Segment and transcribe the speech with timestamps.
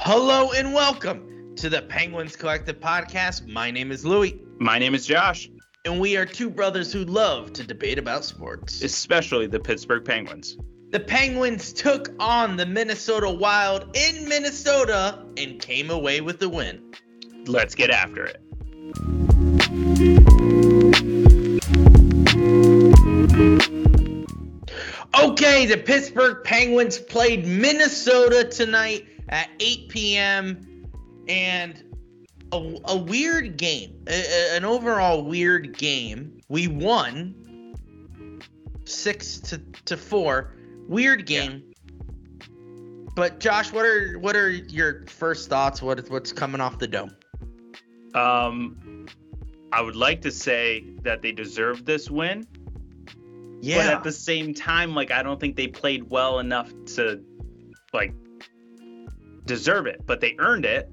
[0.00, 3.46] Hello and welcome to the Penguins Collective podcast.
[3.46, 5.48] My name is Louie, My name is Josh,
[5.84, 8.82] and we are two brothers who love to debate about sports.
[8.82, 10.58] especially the Pittsburgh Penguins.
[10.90, 16.82] The Penguins took on the Minnesota Wild in Minnesota and came away with the win.
[17.46, 18.42] Let's get after it.
[25.18, 30.86] Okay, the Pittsburgh Penguins played Minnesota tonight at 8 p.m.
[31.28, 31.82] and
[32.52, 36.40] a, a weird game, a- a- an overall weird game.
[36.48, 37.34] We won
[38.84, 40.52] six to, to four.
[40.88, 41.72] Weird game.
[43.16, 45.80] But Josh, what are what are your first thoughts?
[45.80, 47.16] What what's coming off the dome?
[48.14, 49.06] Um,
[49.72, 52.46] I would like to say that they deserved this win,
[53.74, 57.22] but at the same time, like I don't think they played well enough to
[57.92, 58.12] like
[59.44, 60.04] deserve it.
[60.06, 60.92] But they earned it.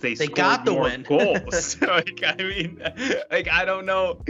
[0.00, 1.02] They, They scored got the win.
[1.08, 1.80] goals.
[1.82, 2.82] like I mean,
[3.30, 4.20] like I don't know.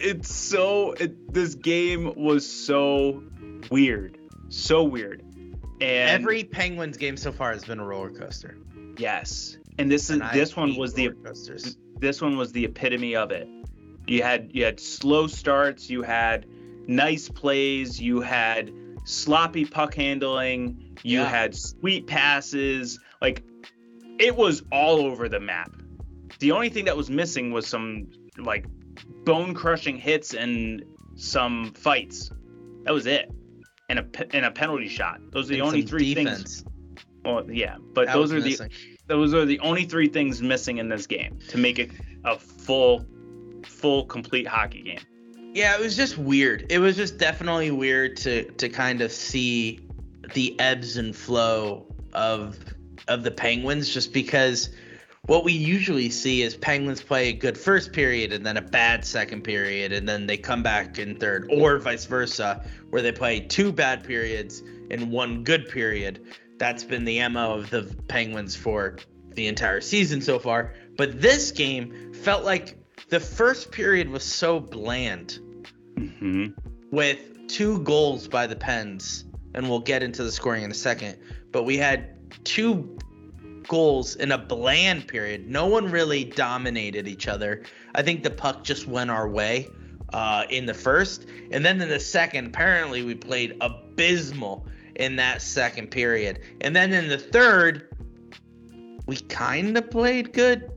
[0.00, 3.22] It's so it, this game was so
[3.70, 5.22] weird, so weird.
[5.80, 8.56] And Every Penguins game so far has been a roller coaster.
[8.96, 11.78] yes, and this is And I this one was the coasters.
[12.00, 13.48] this one was the epitome of it.
[14.08, 16.46] You had you had slow starts, you had
[16.88, 18.72] nice plays, you had
[19.04, 21.28] sloppy puck handling, you Yeah.
[21.28, 23.44] had sweet passes, like
[24.18, 25.70] it was all over the map.
[26.40, 28.66] The only thing that was missing was some like
[29.24, 30.82] bone crushing hits and
[31.14, 32.30] some fights.
[32.84, 33.30] That was it.
[33.88, 35.20] And a and a penalty shot.
[35.30, 36.28] Those are the And only three things.
[36.30, 36.64] defense.
[37.24, 38.58] Well, yeah, but That those are the
[39.06, 41.90] those are the only three things missing in this game to make it
[42.24, 43.04] a full
[43.64, 45.00] full complete hockey game
[45.54, 46.66] Yeah, it was just weird.
[46.70, 49.80] It was just definitely weird to to kind of see
[50.34, 52.58] the ebbs and flow of
[53.08, 54.70] of the Penguins just because
[55.26, 59.04] what we usually see is Penguins play a good first period and then a bad
[59.04, 63.40] second period and then they come back in third or vice versa where they play
[63.40, 66.24] two bad periods and one good period.
[66.58, 68.96] That's been the MO of the Penguins for
[69.34, 70.74] the entire season so far.
[70.96, 75.38] But this game felt like the first period was so bland
[75.94, 76.46] mm-hmm.
[76.90, 79.24] with two goals by the Pens,
[79.54, 81.16] and we'll get into the scoring in a second.
[81.50, 82.14] But we had
[82.44, 82.98] two
[83.66, 85.48] goals in a bland period.
[85.48, 87.62] No one really dominated each other.
[87.94, 89.68] I think the puck just went our way
[90.12, 95.40] uh, in the first, and then in the second, apparently we played abysmal in that
[95.40, 97.88] second period, and then in the third,
[99.06, 100.70] we kind of played good.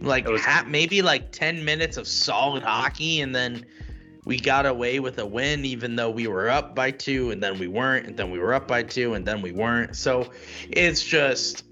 [0.00, 3.64] Like It was- ha- maybe like 10 minutes of solid hockey and then
[4.24, 7.58] we got away with a win even though we were up by two and then
[7.58, 9.96] we weren't and then we were up by two and then we weren't.
[9.96, 10.30] So
[10.70, 11.64] it's just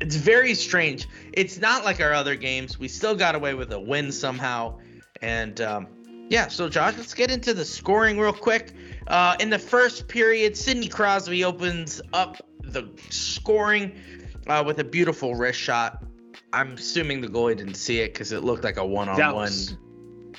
[0.00, 1.06] it's very strange.
[1.32, 2.78] It's not like our other games.
[2.78, 4.78] We still got away with a win somehow.
[5.22, 5.86] And um,
[6.28, 8.72] yeah so josh let's get into the scoring real quick.
[9.06, 13.92] Uh, in the first period sidney crosby opens up the scoring
[14.46, 16.02] uh, with a beautiful wrist shot
[16.52, 19.76] i'm assuming the goalie didn't see it because it looked like a one-on-one was-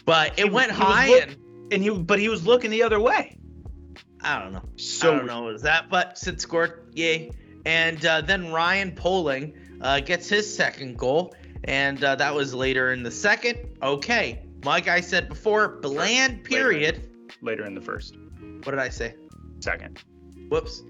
[0.05, 1.37] but it He- went he high look- and
[1.73, 3.37] and he but he was looking the other way
[4.23, 4.61] I don't know.
[4.75, 7.31] so I don't know what is that, but Sid scored, yay.
[7.65, 11.33] And uh, then Ryan Poehling uh, gets his second goal,
[11.63, 13.57] and uh, that was later in the second.
[13.81, 16.43] Okay, like I said before, bland Later.
[16.43, 17.09] period.
[17.41, 18.15] later in the first
[18.61, 19.15] What did I say?
[19.59, 19.97] second
[20.49, 20.83] Whoops.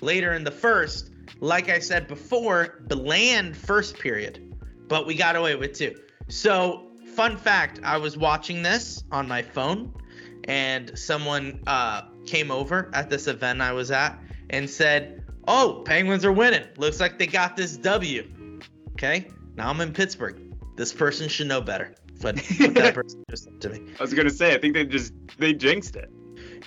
[0.00, 1.10] Later in the first,
[1.40, 4.45] like I said before, bland first period,
[4.88, 5.94] but we got away with two.
[6.28, 9.92] So, fun fact I was watching this on my phone,
[10.44, 14.18] and someone uh, came over at this event I was at
[14.50, 16.64] and said, Oh, Penguins are winning.
[16.76, 18.60] Looks like they got this W.
[18.92, 20.40] Okay, now I'm in Pittsburgh.
[20.76, 21.94] This person should know better.
[22.20, 23.92] But that person just said to me.
[24.00, 26.10] i was gonna say i think they just they jinxed it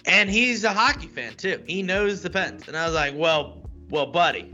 [0.06, 1.62] And he's a hockey fan too.
[1.66, 2.68] He knows the Pens.
[2.68, 4.54] And I was like, well, well, buddy,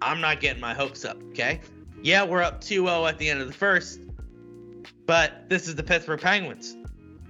[0.00, 1.60] I'm not getting my hopes up, okay?
[2.02, 4.00] Yeah, we're up 2-0 at the end of the first,
[5.06, 6.76] but this is the Pittsburgh Penguins,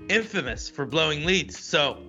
[0.08, 1.62] infamous for blowing leads.
[1.62, 2.02] So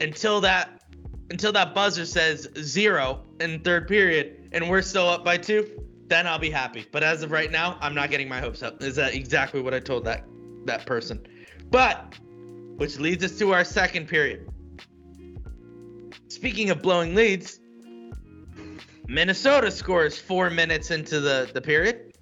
[0.00, 0.82] until that
[1.30, 5.68] until that buzzer says zero in third period and we're still up by two,
[6.06, 6.86] then I'll be happy.
[6.92, 8.80] But as of right now, I'm not getting my hopes up.
[8.82, 10.24] Is that exactly what I told that
[10.66, 11.26] that person?
[11.70, 12.14] But
[12.76, 14.48] which leads us to our second period.
[16.28, 17.58] Speaking of blowing leads,
[19.08, 22.12] Minnesota scores four minutes into the, the period.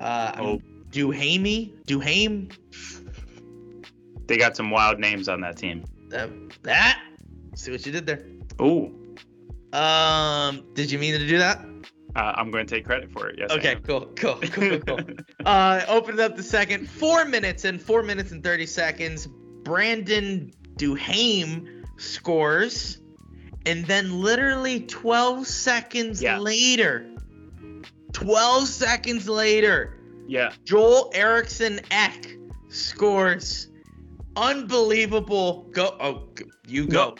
[0.00, 0.60] Uh, Oh.
[0.90, 2.52] Duhaime, Duhaime.
[4.26, 5.84] They got some wild names on that team.
[6.12, 6.26] Uh,
[6.62, 7.00] that.
[7.54, 8.24] See what you did there.
[8.60, 8.92] Ooh.
[9.72, 11.64] Um, did you mean to do that?
[12.16, 13.36] Uh, I'm going to take credit for it.
[13.38, 13.52] Yes.
[13.52, 13.76] Okay.
[13.86, 14.06] Cool.
[14.16, 14.34] Cool.
[14.50, 14.80] Cool.
[14.80, 14.96] Cool.
[14.98, 15.14] cool.
[15.44, 16.90] uh, opened up the second.
[16.90, 19.28] Four minutes and four minutes and thirty seconds.
[19.62, 23.00] Brandon Duhaime scores,
[23.66, 26.38] and then literally twelve seconds yeah.
[26.38, 27.06] later.
[28.12, 29.96] Twelve seconds later.
[30.26, 30.52] Yeah.
[30.64, 32.36] Joel Eriksson Ek
[32.68, 33.68] scores.
[34.36, 35.66] Unbelievable.
[35.72, 35.96] Go.
[36.00, 36.28] Oh,
[36.66, 37.10] you go.
[37.10, 37.16] No.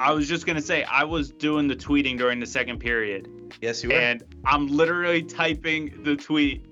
[0.00, 3.54] I was just gonna say I was doing the tweeting during the second period.
[3.60, 3.94] Yes, you were.
[3.94, 6.66] And I'm literally typing the tweet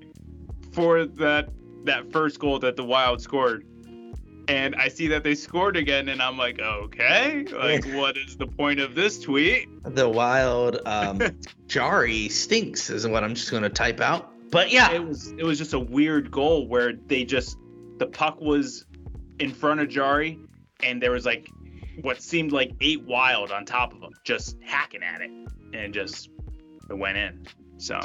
[0.73, 1.51] for that
[1.85, 3.67] that first goal that the Wild scored.
[4.53, 8.47] And I see that they scored again, and I'm like, okay, like, what is the
[8.47, 9.67] point of this tweet?
[9.83, 11.23] The Wild um,
[11.69, 14.31] Jarry stinks is what I'm just gonna type out.
[14.51, 17.57] But yeah, it was it was just a weird goal where they just
[17.97, 18.85] the puck was
[19.39, 20.39] in front of Jarry,
[20.83, 21.49] and there was like
[22.03, 25.31] what seemed like eight wild on top of him, just hacking at it,
[25.73, 26.29] and just
[26.91, 27.47] it went in.
[27.79, 27.99] So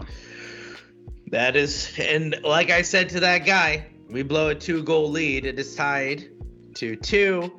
[1.29, 5.45] that is, and like I said to that guy, we blow a two goal lead.
[5.45, 6.29] It is tied
[6.79, 7.51] to two.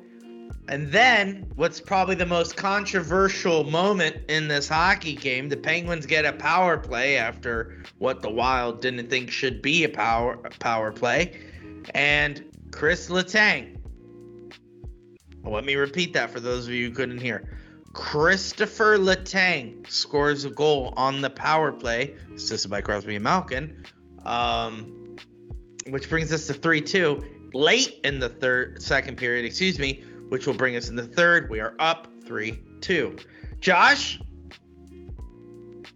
[0.67, 6.25] And then, what's probably the most controversial moment in this hockey game, the Penguins get
[6.25, 10.91] a power play after what the Wild didn't think should be a power a power
[10.91, 11.39] play,
[11.95, 13.79] and Kris Letang
[15.43, 17.49] let me repeat that for those of you who couldn't hear.
[17.93, 23.83] Kristopher Letang scores a goal on the power play, assisted by Crosby and Malkin,
[24.25, 25.17] um,
[25.89, 27.38] which brings us to 3 2.
[27.53, 31.49] Late in the third, second period, excuse me, which will bring us in the third.
[31.49, 33.17] We are up 3 2.
[33.59, 34.19] Josh,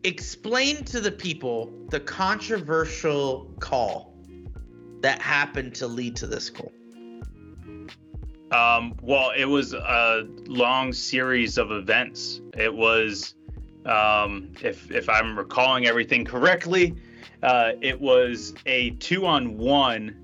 [0.03, 4.13] explain to the people the controversial call
[5.01, 6.71] that happened to lead to this goal.
[8.51, 12.41] Um, well, it was a long series of events.
[12.55, 13.35] It was,
[13.85, 16.95] um, if if I'm recalling everything correctly,
[17.41, 20.22] uh, it was a two on one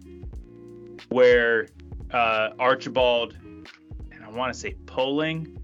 [1.10, 1.68] where
[2.12, 5.57] uh, Archibald and I want to say Poehling,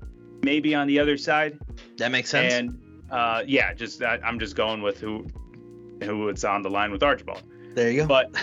[0.43, 1.59] maybe on the other side.
[1.97, 2.53] That makes sense.
[2.53, 2.79] And
[3.11, 5.27] uh, yeah, just I'm just going with who
[6.03, 7.43] who it's on the line with Archibald.
[7.73, 8.07] There you go.
[8.07, 8.35] But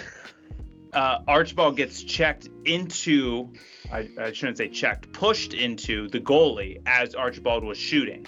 [0.93, 3.53] uh, Archibald gets checked into
[3.93, 8.27] I, I shouldn't say checked, pushed into the goalie as Archibald was shooting.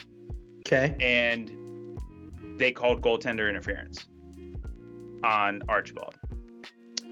[0.66, 0.94] Okay.
[1.00, 1.98] And
[2.58, 4.04] they called goaltender interference
[5.24, 6.16] on Archibald.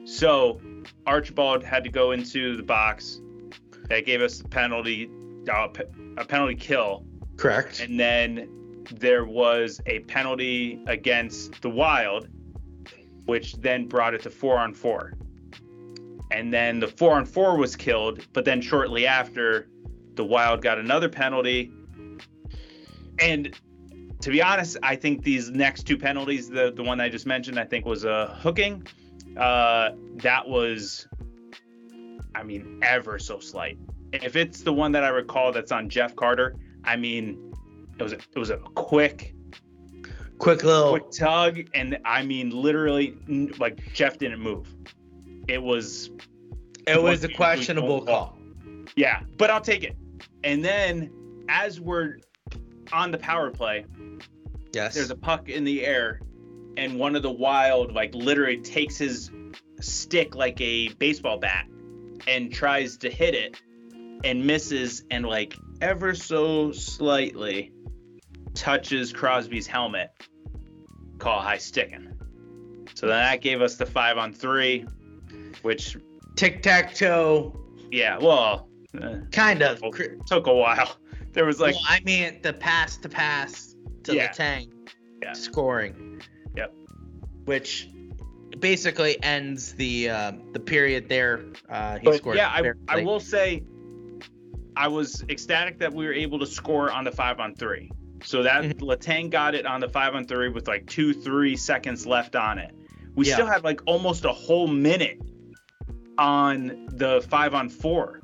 [0.04, 0.60] So
[1.06, 3.20] Archibald had to go into the box.
[3.88, 5.10] That gave us a penalty,
[5.50, 5.68] uh,
[6.16, 7.04] a penalty kill.
[7.36, 7.80] Correct.
[7.80, 12.28] And then there was a penalty against the Wild,
[13.26, 15.14] which then brought it to four on four
[16.32, 18.26] and then the four on four was killed.
[18.32, 19.68] But then shortly after,
[20.14, 21.70] the Wild got another penalty.
[23.18, 23.54] And
[24.20, 27.58] to be honest, I think these next two penalties, the the one I just mentioned,
[27.58, 28.86] I think was a hooking.
[29.36, 31.06] Uh, that was,
[32.34, 33.78] I mean, ever so slight.
[34.12, 37.54] If it's the one that I recall that's on Jeff Carter, I mean,
[37.98, 39.34] it was a, it was a quick,
[40.38, 43.16] quick little quick tug, and I mean, literally,
[43.58, 44.74] like Jeff didn't move
[45.48, 46.10] it was
[46.86, 48.38] it was a questionable call.
[48.96, 49.96] Yeah, but I'll take it.
[50.44, 51.10] And then
[51.48, 52.18] as we're
[52.92, 53.86] on the power play,
[54.72, 56.20] yes, there's a puck in the air,
[56.76, 59.30] and one of the wild like literally takes his
[59.80, 61.66] stick like a baseball bat
[62.26, 63.60] and tries to hit it
[64.24, 67.72] and misses and like ever so slightly
[68.54, 70.10] touches Crosby's helmet.
[71.18, 72.12] Call high sticking.
[72.94, 74.86] So then that gave us the five on three
[75.62, 75.96] which
[76.36, 77.56] tic tac toe.
[77.90, 78.68] Yeah, well,
[79.00, 79.82] uh, kind of
[80.26, 80.96] took a while.
[81.32, 84.28] There was like, well, I mean, the pass to pass to yeah.
[84.28, 84.70] the tank,
[85.22, 85.32] yeah.
[85.32, 86.20] scoring.
[87.44, 87.88] Which
[88.58, 91.44] basically ends the uh, the period there.
[91.68, 92.36] Uh, he but scored.
[92.36, 93.62] Yeah, I, I will say,
[94.76, 97.90] I was ecstatic that we were able to score on the five on three.
[98.24, 98.84] So that mm-hmm.
[98.84, 102.58] Letang got it on the five on three with like two, three seconds left on
[102.58, 102.74] it.
[103.14, 103.34] We yeah.
[103.34, 105.20] still had like almost a whole minute
[106.18, 108.20] on the five on four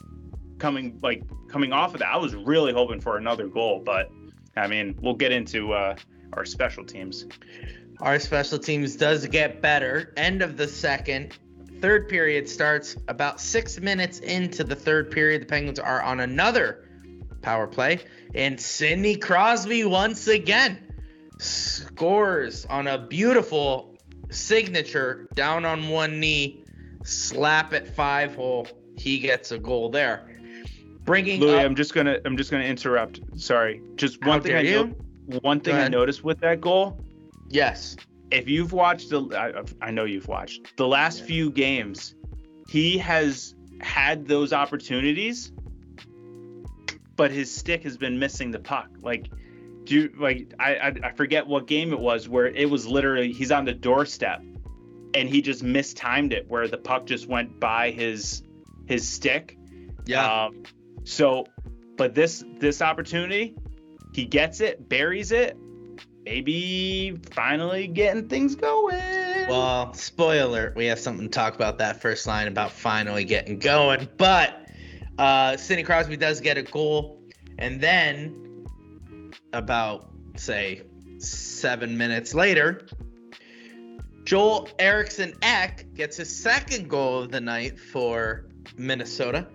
[0.59, 2.09] coming like coming off of that.
[2.09, 4.11] I was really hoping for another goal, but
[4.57, 5.97] I mean, we'll get into uh,
[6.35, 7.27] our special teams.
[8.01, 10.13] Our special teams does get better.
[10.17, 11.37] End of the second.
[11.81, 15.43] Third period starts about six minutes into the third period.
[15.43, 16.85] The Penguins are on another
[17.43, 18.01] power play,
[18.35, 20.79] and Sidney Crosby once again
[21.39, 23.97] scores on a beautiful
[24.31, 26.65] signature down on one knee
[27.05, 28.67] slap it five hole.
[28.97, 30.29] He gets a goal there.
[31.05, 33.21] Bringing Louis, up, I'm just gonna I'm just gonna interrupt.
[33.37, 34.95] Sorry, just one thing I know.
[35.43, 37.01] One thing I noticed with that goal.
[37.49, 37.97] Yes,
[38.31, 39.23] If you've watched the,
[39.83, 41.27] I, I know you've watched the last Yeah.
[41.27, 42.15] few games,
[42.69, 45.51] he has had those opportunities,
[47.17, 48.89] but his stick has been missing the puck.
[49.03, 49.29] Like,
[49.85, 50.53] do you like?
[50.59, 53.73] I, I I forget what game it was where it was literally he's on the
[53.73, 54.43] doorstep,
[55.15, 58.43] and he just mistimed it where the puck just went by his
[58.87, 59.57] his stick.
[60.07, 60.63] yeah, Um,
[61.05, 61.47] so,
[61.97, 63.55] but this this opportunity,
[64.13, 65.57] he gets it, buries it,
[66.25, 68.97] maybe finally getting things going.
[69.49, 74.09] Well, spoiler, we have something to talk about that first line about finally getting going.
[74.17, 74.67] But
[75.19, 77.23] uh Sidney Crosby does get a goal,
[77.59, 78.67] and then
[79.53, 80.83] about say
[81.19, 82.87] seven minutes later,
[84.25, 88.47] Joel Eriksson Ek gets his second goal of the night for
[88.77, 89.47] Minnesota,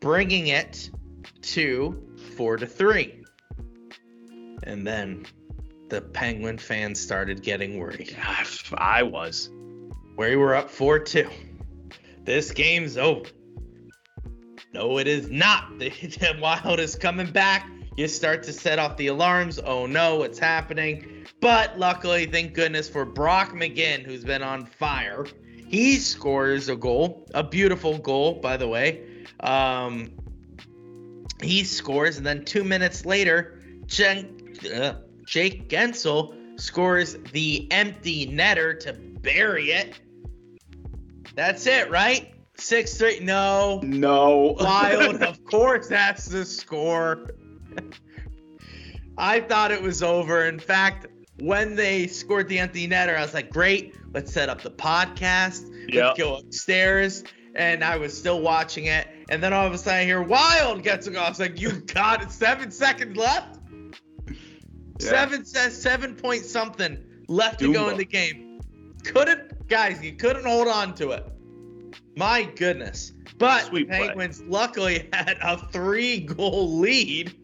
[0.00, 0.90] bringing it
[1.42, 3.24] to four to three.
[4.62, 5.24] And then
[5.90, 8.16] the Penguin fans started getting worried.
[8.74, 9.50] I was.
[10.16, 11.28] We were up 4 2.
[12.24, 13.28] This game's over.
[14.72, 15.78] No, it is not.
[15.78, 17.68] The, the Wild is coming back.
[17.96, 19.58] You start to set off the alarms.
[19.58, 21.26] Oh no, what's happening?
[21.40, 25.26] But luckily, thank goodness for Brock McGinn, who's been on fire.
[25.66, 29.24] He scores a goal, a beautiful goal, by the way.
[29.40, 30.12] Um,
[31.42, 34.94] he scores, and then two minutes later, Jen, uh,
[35.30, 40.00] Jake Guentzel scores the empty netter to bury it.
[41.36, 42.34] That's it, right?
[42.56, 43.20] Six three.
[43.20, 44.56] No, No.
[44.60, 47.30] Wild, of course, that's the score.
[49.18, 50.46] I thought it was over.
[50.46, 51.06] In fact,
[51.38, 55.72] when they scored the empty netter, I was like, great, let's set up the podcast.
[55.92, 56.04] Yep.
[56.06, 57.22] Let's go upstairs.
[57.54, 59.06] And I was still watching it.
[59.28, 61.22] And then all of a sudden I hear Wild gets a goal.
[61.22, 62.32] I was like, you got it.
[62.32, 63.59] Seven seconds left?
[65.00, 65.10] Yeah.
[65.10, 68.60] Seven says seven point something left to go in the game.
[69.04, 71.26] Couldn't guys, you couldn't hold on to it.
[72.16, 73.12] My goodness.
[73.38, 74.06] But Sweet the play.
[74.08, 77.34] Penguins luckily had a three goal lead.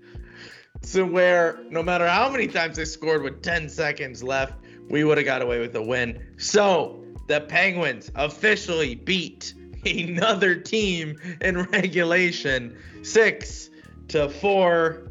[0.93, 4.55] To where no matter how many times they scored with 10 seconds left,
[4.89, 6.23] we would have got away with the win.
[6.37, 9.55] So the Penguins officially beat
[9.87, 13.71] another team in regulation six
[14.09, 15.11] to four.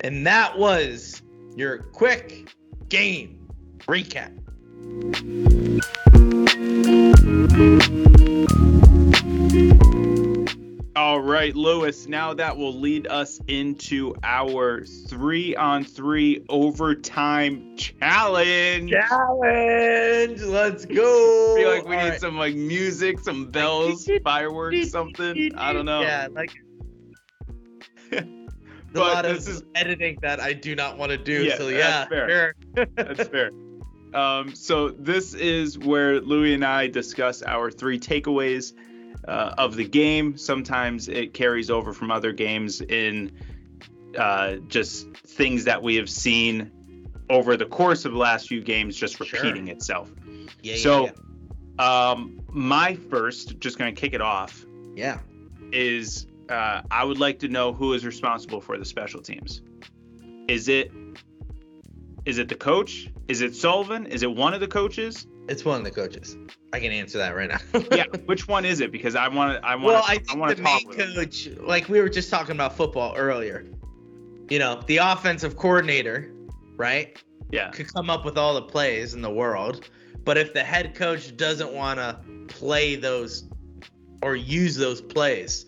[0.00, 1.22] And that was
[1.56, 2.54] your quick
[2.88, 3.48] game
[3.80, 4.32] recap.
[10.96, 12.06] All right, Lewis.
[12.06, 18.92] Now that will lead us into our three on three overtime challenge.
[18.92, 20.40] Challenge!
[20.40, 21.54] Let's go!
[21.54, 22.20] I feel like we All need right.
[22.20, 25.52] some like music, some bells, fireworks, something.
[25.56, 26.02] I don't know.
[26.02, 26.52] Yeah, like
[28.94, 31.44] a But lot of this is editing that I do not want to do.
[31.44, 32.54] Yeah, so that's yeah, fair.
[32.76, 32.86] sure.
[32.96, 33.50] That's fair.
[34.14, 38.72] Um, so this is where Louis and I discuss our three takeaways
[39.26, 40.36] uh, of the game.
[40.36, 43.32] Sometimes it carries over from other games in
[44.16, 46.70] uh, just things that we have seen
[47.30, 49.26] over the course of the last few games, just Sure.
[49.32, 50.12] repeating itself.
[50.62, 51.10] Yeah, So- yeah,
[52.10, 55.18] Um, my first, just going to kick it off, yeah.
[55.72, 59.62] is uh, I would like to know who is responsible for the special teams.
[60.48, 60.92] Is it
[62.26, 63.08] is it the coach?
[63.28, 64.06] Is it Sullivan?
[64.06, 65.26] Is it one of the coaches?
[65.48, 66.36] It's one of the coaches.
[66.72, 67.80] I can answer that right now.
[67.92, 68.90] Yeah, which one is it?
[68.90, 70.88] Because I want to I want well, I I, think want the to main talk
[70.88, 71.14] with him.
[71.14, 73.66] coach, like we were just talking about football earlier.
[74.50, 76.30] You know, the offensive coordinator,
[76.76, 77.70] right, Yeah.
[77.70, 79.88] could come up with all the plays in the world,
[80.24, 83.44] but if the head coach doesn't want to play those
[84.22, 85.66] or use those plays,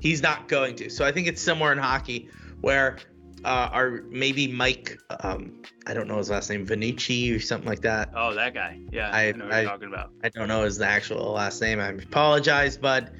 [0.00, 0.90] he's not going to.
[0.90, 2.28] So I think it's similar in hockey
[2.60, 2.98] where
[3.44, 7.82] uh, our maybe Mike, um, I don't know his last name, Vinici or something like
[7.82, 8.10] that.
[8.14, 8.80] Oh, that guy.
[8.90, 10.10] Yeah, I, I- know what I- you're talking about.
[10.24, 11.78] I don't know his actual last name.
[11.78, 13.12] I apologize, bud.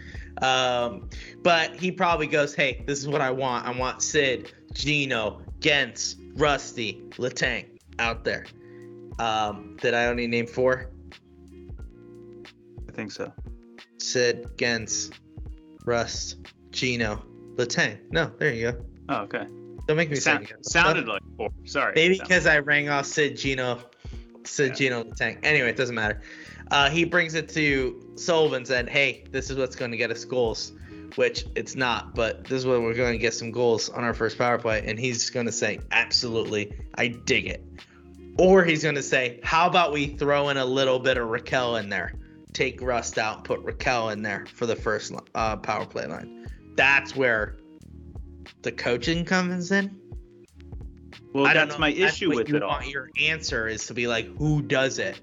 [0.42, 1.09] Um,
[1.42, 3.66] but he probably goes, "Hey, this is what I want.
[3.66, 8.45] I want Sid, Gino, Gens, Rusty, Letang out there."
[9.18, 10.90] Um, did I only name four?
[12.88, 13.33] I think so.
[13.99, 15.11] Sid, Gens,
[15.87, 16.37] Rust,
[16.76, 17.25] Gino,
[17.56, 17.99] Letang.
[18.11, 18.85] No, there you go.
[19.09, 19.47] Oh, okay.
[19.87, 21.49] Don't make me Sound, sounded like four.
[21.64, 21.92] Sorry.
[21.95, 23.80] Maybe because I rang off Sid Gino,
[24.45, 24.75] Sid Yeah.
[24.75, 25.40] Gino the tank.
[25.42, 26.21] Anyway, it doesn't matter.
[26.71, 30.11] Uh, he brings it to Sullivan and said, "Hey, this is what's going to get
[30.11, 30.73] us goals,"
[31.14, 34.12] which it's not, but this is what we're going to get some goals on our
[34.12, 34.83] first power play.
[34.85, 37.64] And he's going to say, "Absolutely, I dig it."
[38.38, 41.80] Or he's going to say, "How about we throw in a little bit of Rakell
[41.80, 42.12] in there
[42.56, 46.45] take Rust out put Rakell in there for the first uh, power play line.
[46.76, 47.56] That's where
[48.62, 50.00] the coaching comes in.
[51.33, 52.83] Well, that's my issue with it all.
[52.83, 55.21] Your answer is to be like, who does it?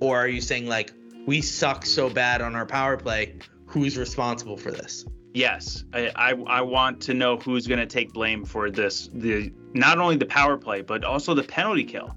[0.00, 0.92] Or are you saying like,
[1.26, 3.36] we suck so bad on our power play?
[3.66, 5.06] Who's responsible for this?
[5.32, 9.08] Yes, I, I, I want to know who's going to take blame for this.
[9.12, 12.16] The not only the power play, but also the penalty kill.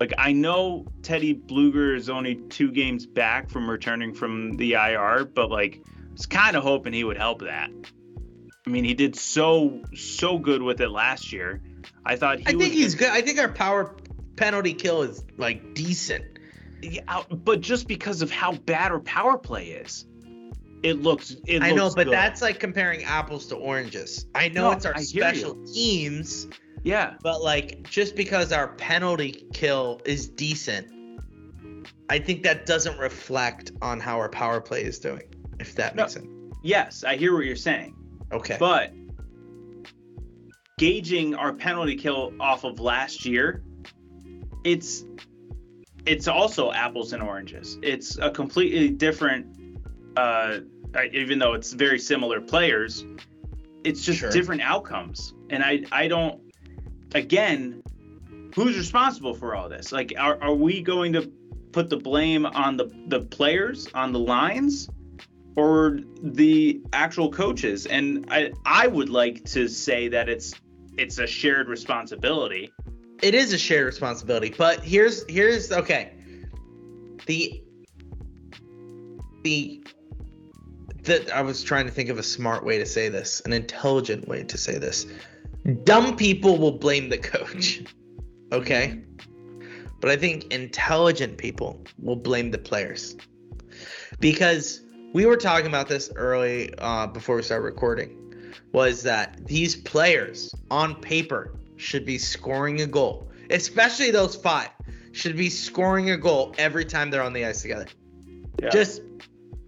[0.00, 5.24] Like I know Teddy Blueger is only two games back from returning from the IR,
[5.24, 7.70] but like I was kind of hoping he would help that.
[8.66, 11.60] I mean, he did so so good with it last year.
[12.04, 12.46] I thought he.
[12.46, 13.10] I think he's good.
[13.10, 13.94] I think our power
[14.36, 16.24] penalty kill is like decent.
[16.82, 20.06] Yeah, uh, but just because of how bad our power play is
[20.84, 21.34] it looks.
[21.46, 22.12] It I know, but good.
[22.12, 24.26] that's like comparing apples to oranges.
[24.34, 26.46] I know no, it's our I special teams.
[26.82, 27.14] Yeah.
[27.22, 30.86] But like, just because our penalty kill is decent,
[32.10, 35.22] I think that doesn't reflect on how our power play is doing.
[35.58, 36.28] If that no, makes sense.
[36.62, 37.96] Yes, I hear what you're saying.
[38.34, 38.56] Okay.
[38.58, 38.92] But
[40.78, 43.62] gauging our penalty kill off of last year,
[44.64, 45.04] it's
[46.04, 47.78] it's also apples and oranges.
[47.82, 49.46] It's a completely different
[50.16, 50.58] uh,
[51.12, 53.04] even though it's very similar players,
[53.84, 54.30] it's just sure.
[54.30, 55.34] different outcomes.
[55.50, 56.40] And I I don't
[57.14, 57.82] again,
[58.54, 59.92] who's responsible for all this?
[59.92, 61.30] Like are, are we going to
[61.72, 64.88] put the blame on the the players on the lines
[65.56, 67.86] or the actual coaches?
[67.86, 70.54] And I I would like to say that it's
[70.98, 72.72] it's a shared responsibility.
[73.22, 76.12] It is a shared responsibility, but here's here's okay.
[77.26, 77.62] The
[79.42, 79.82] the
[81.04, 84.26] that I was trying to think of a smart way to say this, an intelligent
[84.26, 85.06] way to say this.
[85.84, 87.82] Dumb people will blame the coach.
[88.52, 89.02] Okay?
[90.00, 93.16] But I think intelligent people will blame the players.
[94.20, 94.83] Because
[95.14, 98.20] we were talking about this early uh, before we started recording
[98.72, 104.68] was that these players on paper should be scoring a goal, especially those five
[105.12, 107.86] should be scoring a goal every time they're on the ice together.
[108.60, 108.70] Yeah.
[108.70, 109.02] Just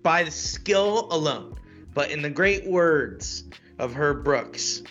[0.03, 1.55] by the skill alone.
[1.95, 3.45] But in the great words
[3.79, 4.83] of Herb Brooks,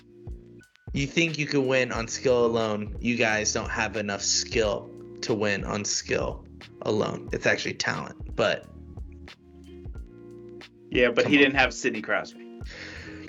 [0.94, 2.96] you think you can win on skill alone.
[3.02, 4.90] You guys don't have enough skill
[5.22, 6.46] to win on skill
[6.84, 7.28] alone.
[7.34, 8.66] It's actually talent, but
[10.96, 11.44] yeah, but he on.
[11.44, 12.62] didn't have Sidney Crosby.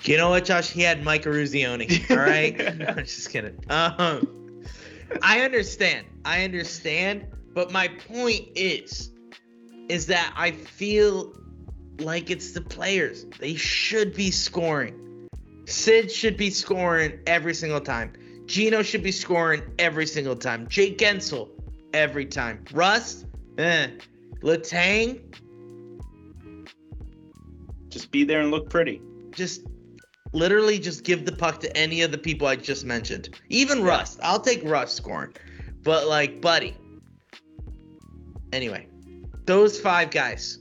[0.03, 0.71] You know what, Josh?
[0.71, 2.11] He had Mike Eruzione.
[2.11, 3.59] All right, I'm just kidding.
[3.69, 4.63] Um,
[5.23, 6.07] I understand.
[6.25, 9.13] I understand, but my point is,
[9.89, 11.33] is that I feel
[11.99, 13.27] like it's the players.
[13.39, 15.29] They should be scoring.
[15.65, 18.13] Sid should be scoring every single time.
[18.47, 20.69] Gino should be scoring every single time.
[20.69, 21.49] Jake Guentzel
[21.93, 22.65] every time.
[22.73, 23.27] Rust,
[23.59, 23.89] eh.
[24.43, 25.21] Letang,
[27.97, 29.01] just be there and look pretty.
[29.31, 29.63] Just
[30.35, 33.31] literally just give the puck to any of the people I just mentioned.
[33.49, 33.87] Even yeah.
[33.87, 34.21] Rust.
[34.23, 35.35] I'll take Rust scoring.
[35.83, 36.77] But like, buddy.
[38.53, 38.87] Anyway,
[39.47, 40.59] those five guys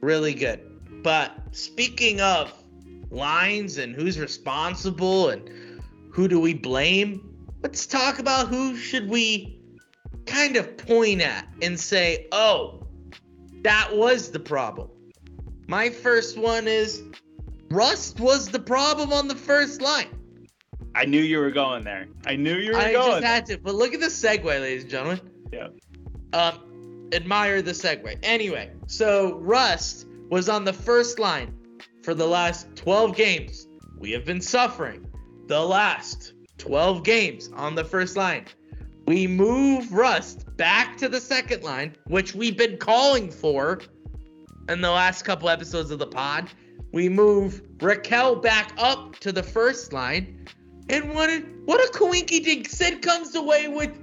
[0.00, 0.60] really good.
[1.04, 2.52] But speaking of
[3.10, 5.48] lines and who's responsible and
[6.10, 9.60] who do we blame, let's talk about who should we
[10.26, 12.86] kind of point at and say, "Oh,
[13.62, 14.91] that was the problem."
[15.72, 17.02] My first one is
[17.70, 20.08] Rust was the problem on the first line.
[20.94, 22.08] I knew you were going there.
[22.26, 23.10] I knew you were I going.
[23.10, 23.56] I just had to.
[23.56, 25.20] But look at the segue, ladies and gentlemen.
[25.50, 25.68] Yeah.
[26.34, 28.18] Um, admire the segue.
[28.22, 31.56] Anyway, so Rust was on the first line
[32.02, 33.66] for the last 12 games.
[33.98, 35.10] We have been suffering
[35.46, 38.44] the last 12 games on the first line.
[39.06, 43.80] We move Rust back to the second line, which we've been calling for
[44.68, 46.50] in the last couple episodes of the pod.
[46.92, 50.46] We move Rakell back up to the first line.
[50.88, 52.68] And what a, what a coinky dink.
[52.68, 53.96] Sid comes away with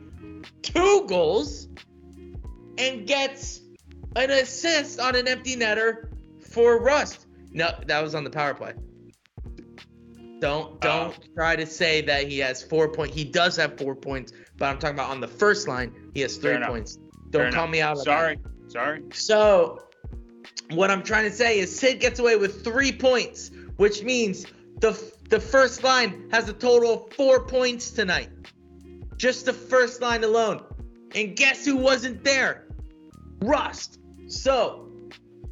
[0.62, 1.68] two goals
[2.78, 3.62] and gets
[4.16, 7.28] an assist on an empty netter for Rust.
[7.52, 8.74] No, that was on the power play.
[10.40, 13.14] Don't don't uh, try to say that he has four points.
[13.14, 16.38] He does have four points, but I'm talking about on the first line, he has
[16.38, 16.98] three points.
[17.30, 17.72] Don't call enough.
[17.72, 17.98] me out.
[17.98, 19.04] Sorry, sorry.
[19.12, 19.84] So,
[20.72, 24.46] what I'm trying to say is Sid gets away with three points, which means
[24.80, 24.92] the
[25.30, 28.30] the first line has a total of four points tonight.
[29.18, 30.64] Just the first line alone.
[31.14, 32.68] And guess who wasn't there?
[33.42, 34.00] Rust.
[34.28, 34.90] So,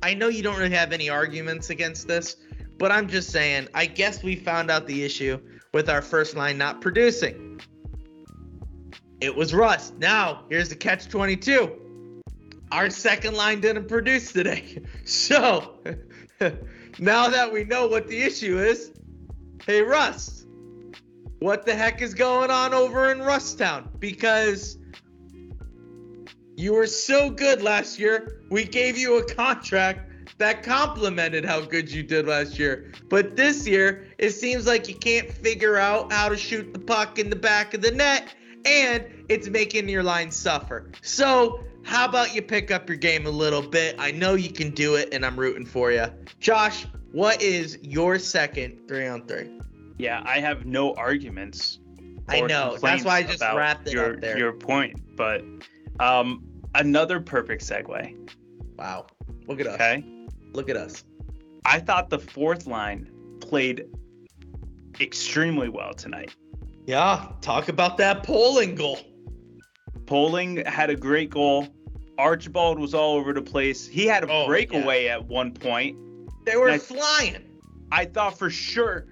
[0.02, 2.38] I know you don't really have any arguments against this,
[2.78, 5.40] but I'm just saying, I guess we found out the issue
[5.74, 7.60] with our first line not producing.
[9.20, 9.96] It was Rust.
[9.98, 11.87] Now, here's the catch 22.
[12.72, 14.82] Our second line didn't produce today.
[15.06, 15.80] So
[17.00, 18.92] now that we know what the issue is,
[19.66, 20.46] hey Russ,
[21.40, 23.88] what the heck is going on over in Russtown?
[24.00, 24.78] Because
[26.58, 30.08] you were so good last year, we gave you a contract
[30.40, 32.92] that complimented how good you did last year.
[33.10, 37.20] But this year, it seems like you can't figure out how to shoot the puck
[37.20, 38.34] in the back of the net,
[38.66, 40.92] and it's making your line suffer.
[41.02, 43.96] So, how about you pick up your game a little bit?
[43.98, 46.06] I know you can do it, and I'm rooting for you.
[46.40, 49.58] Josh, what is your second three on three?
[49.98, 51.80] Yeah, I have no arguments.
[52.28, 52.78] I know.
[52.82, 54.38] That's why I just wrapped it your, up there.
[54.38, 55.46] Your point, but
[56.02, 56.44] um,
[56.76, 58.32] another perfect segue.
[58.78, 59.08] Wow.
[59.48, 59.76] Look at us.
[59.76, 60.04] Okay.
[60.52, 61.06] Look at us.
[61.66, 63.86] I thought the fourth line played
[65.00, 66.36] extremely well tonight.
[66.86, 69.00] Yeah, talk about that Poehling goal.
[70.06, 71.68] Poehling had a great goal.
[72.18, 73.88] Archibald was all over the place.
[73.88, 75.14] He had a oh, breakaway yeah.
[75.14, 75.98] at one point.
[76.46, 77.44] They were I, flying.
[77.92, 79.06] I thought for sure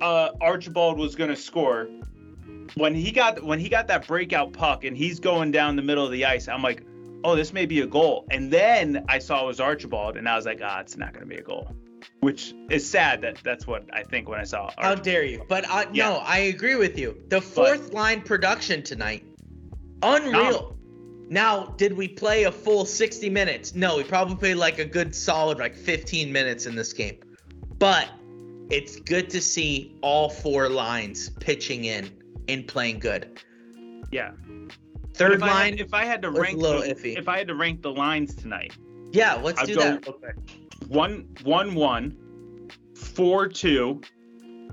[0.00, 1.88] uh, Archibald was going to score.
[2.74, 6.04] When he got when he got that breakout puck and he's going down the middle
[6.04, 6.84] of the ice, I'm like,
[7.24, 8.26] oh, this may be a goal.
[8.30, 11.26] And then I saw it was Archibald, and I was like, ah, it's not going
[11.26, 11.74] to be a goal.
[12.20, 14.64] Which is sad that that's what I think when I saw.
[14.64, 14.98] Archibald.
[14.98, 15.44] How dare you?
[15.48, 16.10] But uh, yeah.
[16.10, 17.16] no, I agree with you.
[17.28, 19.24] The fourth but, line production tonight,
[20.02, 20.77] unreal.
[21.30, 23.74] Now, did we play a full 60 minutes?
[23.74, 27.18] No, we probably played like a good solid like 15 minutes in this game.
[27.78, 28.08] But
[28.70, 32.10] it's good to see all four lines pitching in
[32.48, 33.40] and playing good.
[34.10, 34.32] Yeah.
[35.14, 35.50] Third if line.
[35.50, 38.34] I had, if I had to rank, the, if I had to rank the lines
[38.34, 38.76] tonight.
[39.12, 40.06] Yeah, let's I'd do that.
[40.08, 40.28] Okay.
[40.86, 42.16] One, one, one,
[42.94, 44.00] four, two.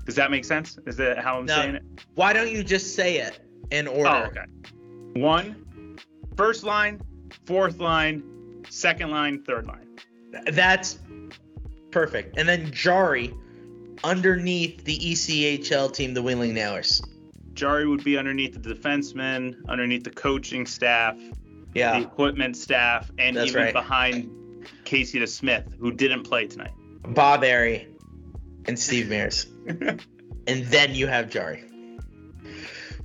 [0.04, 0.78] Does that make sense?
[0.86, 1.56] Is that how I'm no.
[1.56, 1.82] saying it?
[2.14, 3.40] Why don't you just say it
[3.70, 4.08] in order?
[4.08, 5.20] Oh, okay.
[5.20, 5.65] One,
[6.36, 7.00] first line,
[7.44, 9.98] fourth line, second line, third line.
[10.46, 10.98] That's
[11.90, 12.38] perfect.
[12.38, 13.32] And then Jarry
[14.04, 17.02] underneath the ECHL team, the Wheeling Nailers.
[17.54, 21.16] Jarry would be underneath the defenseman, underneath the coaching staff,
[21.74, 23.72] yeah, the equipment staff, and That's even right.
[23.72, 26.72] behind Casey DeSmith, who didn't play tonight.
[27.02, 27.86] Bob Errey
[28.66, 29.46] and Steve Mears.
[29.66, 30.00] and
[30.66, 31.64] then you have Jarry.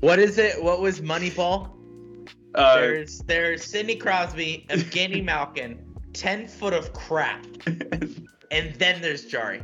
[0.01, 0.61] What is it?
[0.61, 1.69] What was Moneyball?
[2.55, 5.79] Uh, there's there's Sidney Crosby, Evgeny Malkin,
[6.13, 9.61] ten foot of crap, and then there's Jarry.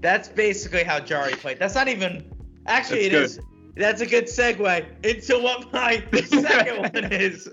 [0.00, 1.58] That's basically how Jarry played.
[1.58, 2.24] That's not even
[2.66, 3.22] Actually, That's it good.
[3.22, 3.40] is.
[3.76, 7.48] That's a good segue into what my second one is.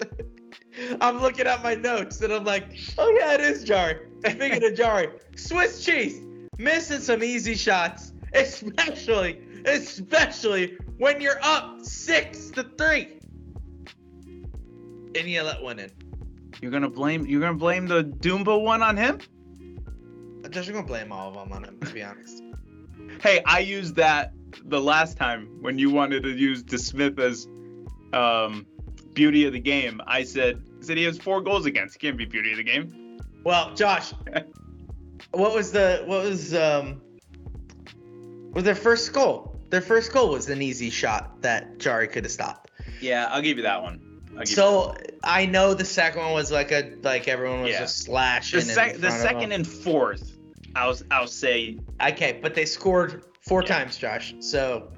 [1.01, 2.65] I'm looking at my notes and I'm like,
[2.97, 4.07] oh yeah, it is Jarry.
[4.25, 6.21] Speaking of Jarry, Swiss cheese
[6.57, 13.19] missing some easy shots, especially, especially when you're up six to three,
[15.15, 15.91] and you let one in.
[16.61, 19.19] You're gonna blame you're gonna blame the Dumba one on him?
[20.45, 22.41] I'm just gonna blame all of them on him, to be honest.
[23.21, 24.33] hey, I used that
[24.65, 27.47] the last time when you wanted to use DeSmith as
[28.17, 28.65] um,
[29.13, 31.95] beauty of the game, I said said he has four goals against.
[31.95, 33.19] He can't be beauty of the game.
[33.43, 34.13] Well, Josh,
[35.31, 37.01] what was the what was um
[38.53, 39.59] was their first goal?
[39.69, 42.69] Their first goal was an easy shot that Jarry could have stopped.
[43.01, 43.99] Yeah, I'll give you that one.
[44.45, 47.79] So I know the second one was like a like everyone was yeah.
[47.81, 48.59] just slashing.
[48.59, 50.37] The, sec- the second and fourth,
[50.75, 51.79] I'll I'll say.
[52.01, 53.67] Okay, but they scored four yeah.
[53.67, 54.33] times, Josh.
[54.39, 54.91] So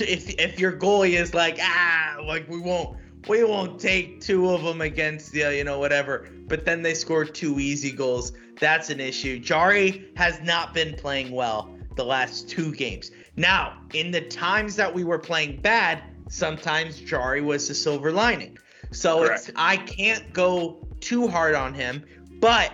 [0.00, 4.62] if if your goalie is like ah like we won't we won't take two of
[4.62, 6.28] them against you, you know whatever.
[6.46, 8.32] But then they scored two easy goals.
[8.60, 9.38] That's an issue.
[9.38, 13.10] Jarry has not been playing well the last two games.
[13.36, 18.58] Now, in the times that we were playing bad, sometimes Jarry was the silver lining.
[18.92, 22.04] So it's I can't go too hard on him,
[22.40, 22.72] but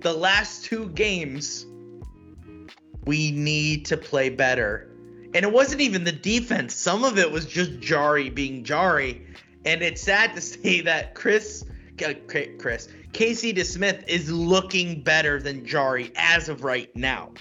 [0.00, 1.66] the last two games
[3.06, 4.90] we need to play better.
[5.34, 6.74] And it wasn't even the defense.
[6.74, 9.26] Some of it was just Jarry being Jarry.
[9.64, 11.64] And it's sad to say that Chris,
[12.04, 12.14] uh,
[12.58, 17.32] Chris, Casey DeSmith is looking better than Jarry as of right now.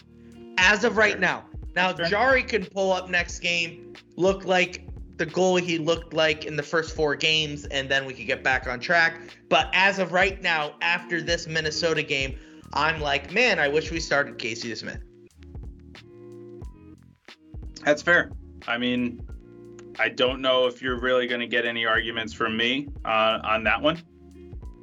[0.58, 1.46] As of right now.
[1.76, 6.56] Now, Jarry can pull up next game, look like the goal he looked like in
[6.56, 9.20] the first four games, and then we could get back on track.
[9.50, 12.38] But as of right now, after this Minnesota game,
[12.74, 15.00] I'm like, man, I wish we started Casey Smith.
[17.84, 18.32] That's fair.
[18.68, 19.22] I mean,
[20.00, 23.64] I don't know if you're really going to get any arguments from me uh, on
[23.66, 24.02] that one.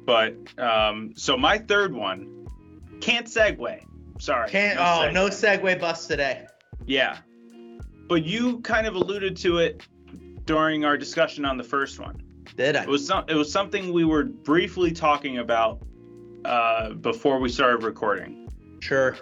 [0.05, 2.47] But um, so my third one
[3.01, 3.83] can't segue.
[4.19, 4.49] Sorry.
[4.49, 4.77] Can't.
[4.77, 5.13] No oh, segue.
[5.13, 6.47] no segue bus today.
[6.85, 7.17] Yeah.
[8.07, 9.85] But you kind of alluded to it
[10.51, 12.21] during our discussion on the first one.
[12.57, 12.83] Did I?
[12.83, 15.81] It was some, it was something we were briefly talking about
[16.43, 18.49] uh, before we started recording.
[18.81, 19.15] Sure.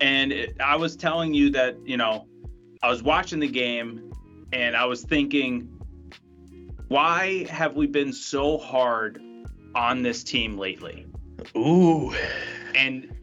[0.00, 2.26] And it, I was telling you that you know
[2.82, 4.12] I was watching the game
[4.52, 5.68] and I was thinking,
[6.88, 9.22] why have we been so hard
[9.76, 11.06] on this team lately?
[11.56, 12.12] Ooh.
[12.74, 13.14] And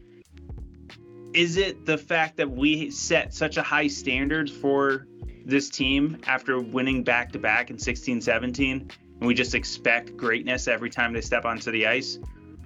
[1.34, 5.06] is it the fact that we set such a high standard for
[5.50, 10.66] this team after winning back to back in 16 17 and we just expect greatness
[10.68, 12.18] every time they step onto the ice?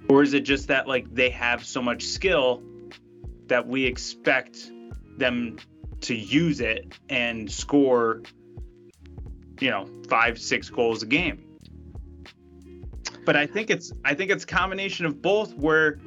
[0.07, 2.63] Or is it just that like they have so much skill
[3.47, 4.71] that we expect
[5.17, 5.57] them
[6.01, 8.21] to use it and score
[9.59, 11.41] you know, 5 6 goals a game?
[13.25, 15.99] But I think it's I think it's combination of both where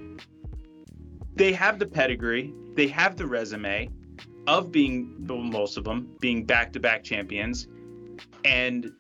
[1.35, 3.91] they have the pedigree, they have the resume
[4.49, 7.69] of being most of them being back-to-back champions,
[8.45, 8.93] and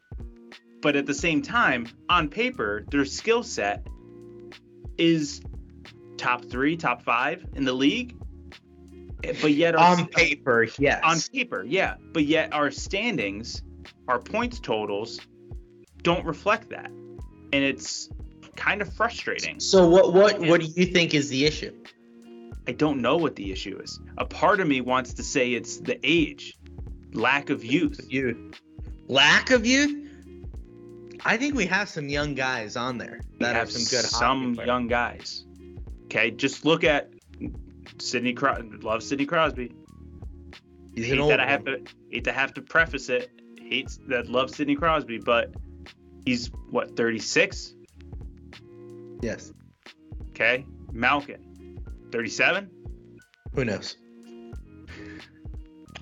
[0.82, 3.84] but at the same time, on paper, their skill set
[4.98, 5.40] is
[6.18, 8.14] top three, top five in the league.
[9.24, 11.00] Eh, but yet, on paper, yes.
[11.02, 11.94] On paper, yeah.
[12.12, 13.62] But yet, our standings,
[14.06, 15.18] our points totals,
[16.02, 18.10] don't reflect that, and it's
[18.54, 19.58] kind of frustrating.
[19.58, 21.72] So, what what what do you think is the issue?
[22.68, 23.98] I don't know what the issue is.
[24.18, 26.54] A part of me wants to say it's the age,
[27.14, 27.98] lack of youth.
[28.10, 28.60] Youth.
[29.06, 30.06] Lack of youth?
[31.24, 34.86] I think we have some young guys on there that have some good some young
[34.86, 35.46] guys.
[36.04, 37.08] Okay, just look at
[37.98, 38.76] Sidney Crosby.
[38.82, 39.72] Love Sidney Crosby.
[40.94, 43.30] He's hate that I have to hate to have to preface it.
[43.62, 45.54] Hates that love Sidney Crosby, but
[46.26, 47.74] he's what 36.
[49.22, 49.54] Yes.
[50.32, 51.47] Okay, Malkin.
[52.10, 52.70] 37?
[53.54, 53.96] Who knows?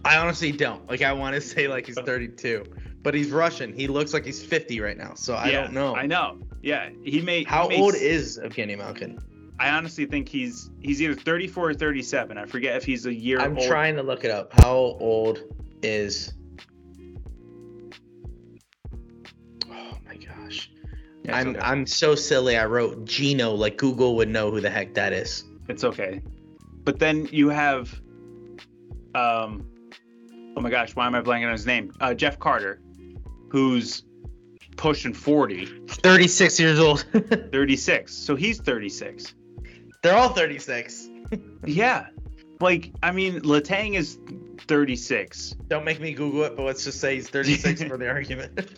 [0.04, 0.88] I honestly don't.
[0.88, 2.64] Like I want to say like he's 32,
[3.02, 3.72] but he's Russian.
[3.72, 5.14] He looks like he's 50 right now.
[5.14, 5.96] So I yeah, don't know.
[5.96, 6.38] I know.
[6.62, 7.44] Yeah, he may.
[7.44, 9.18] How he old is Evgeny Malkin?
[9.58, 12.38] I honestly think he's he's either 34 or 37.
[12.38, 13.38] I forget if he's a year.
[13.38, 13.46] Old.
[13.46, 13.66] I'm old.
[13.66, 14.52] trying to look it up.
[14.60, 15.40] How old
[15.82, 16.34] is?
[19.70, 20.70] Oh my gosh.
[21.24, 21.60] Yeah, I'm okay.
[21.60, 22.56] I'm so silly.
[22.56, 25.44] I wrote Gino like Google would know who the heck that is.
[25.68, 26.22] It's okay.
[26.84, 27.92] But then you have,
[29.14, 29.66] um,
[30.56, 31.92] oh my gosh, why am I blanking on his name?
[32.00, 32.80] Uh, Jeff Carter,
[33.48, 34.04] who's
[34.76, 35.66] pushing 40.
[35.88, 37.00] 36 years old.
[37.52, 38.14] 36.
[38.14, 39.34] So he's 36.
[40.02, 41.08] They're all 36.
[41.64, 42.06] yeah.
[42.60, 44.18] Like, I mean, Letang is
[44.68, 45.56] 36.
[45.68, 48.70] Don't make me Google it, but let's just say he's 36 for the argument.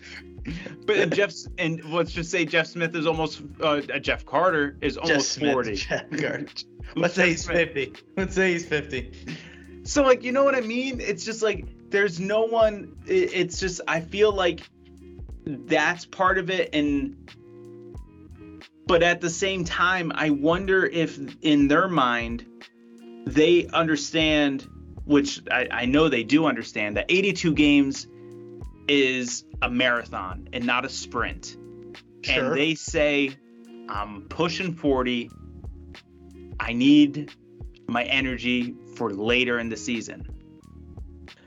[0.86, 5.32] but Jeff and let's just say Jeff Smith is almost uh, Jeff Carter is almost
[5.32, 5.74] Smith, 40.
[5.74, 6.46] Jeff Carter.
[6.96, 7.92] Let's say he's 50.
[8.16, 9.12] Let's say he's 50.
[9.84, 11.00] So like, you know what I mean?
[11.00, 12.96] It's just like there's no one.
[13.06, 14.60] It's just I feel like
[15.44, 17.30] that's part of it, and
[18.86, 22.46] but at the same time, I wonder if in their mind
[23.26, 24.66] they understand,
[25.04, 28.06] which I, I know they do understand, that 82 games
[28.88, 31.56] is a marathon and not a sprint.
[32.22, 32.46] Sure.
[32.46, 33.36] And they say,
[33.88, 35.30] I'm pushing 40.
[36.60, 37.32] I need
[37.86, 40.26] my energy for later in the season.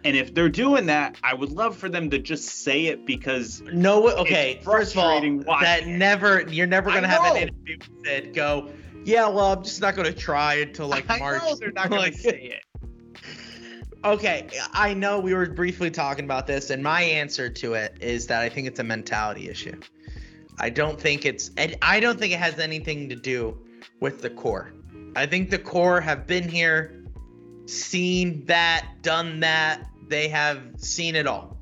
[0.03, 3.61] And if they're doing that, I would love for them to just say it because
[3.61, 4.09] no.
[4.09, 5.21] Okay, first of all,
[5.61, 8.71] that never you're never gonna have an interview that go,
[9.03, 11.43] yeah, well, I'm just not gonna try until like I March.
[11.43, 12.63] Know they're not gonna say it.
[14.03, 18.25] Okay, I know we were briefly talking about this, and my answer to it is
[18.27, 19.79] that I think it's a mentality issue.
[20.59, 23.57] I don't think it's, and I don't think it has anything to do
[23.99, 24.73] with the core.
[25.15, 27.03] I think the core have been here,
[27.67, 29.87] seen that, done that.
[30.07, 31.59] They have seen it all.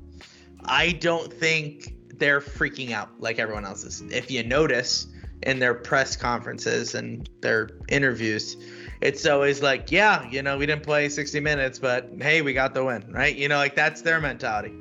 [0.64, 4.00] I don't think they're freaking out like everyone else is.
[4.10, 5.08] If you notice
[5.42, 8.56] in their press conferences and their interviews,
[9.00, 12.74] it's always like, yeah, you know, we didn't play 60 minutes, but hey, we got
[12.74, 13.34] the win, right?
[13.34, 14.74] You know, like that's their mentality.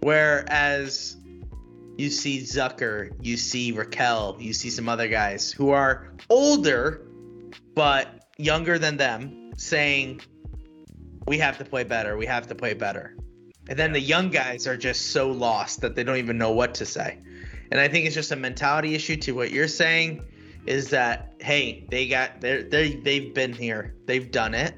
[0.00, 1.16] Whereas
[1.96, 7.06] you see Zucker, you see Rakell, you see some other guys who are older
[7.74, 10.20] but younger than them saying,
[11.26, 13.16] we have to play better, we have to play better.
[13.68, 16.74] And then the young guys are just so lost that they don't even know what
[16.74, 17.18] to say.
[17.70, 20.22] And I think it's just a mentality issue to what you're saying
[20.66, 24.74] is that hey, they got they they they've been here, they've done it.